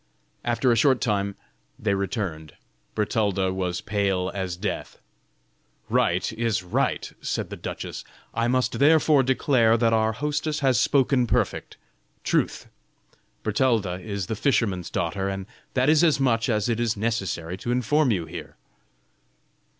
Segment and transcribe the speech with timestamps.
[0.43, 1.35] After a short time
[1.77, 2.53] they returned;
[2.95, 4.97] Bertalda was pale as death.
[5.89, 8.03] "Right is right." said the duchess;
[8.33, 11.77] "I must therefore declare that our hostess has spoken perfect,
[12.23, 12.67] truth.
[13.43, 15.45] Bertalda is the fisherman's daughter, and
[15.75, 18.55] that is as much as it is necessary to inform you here."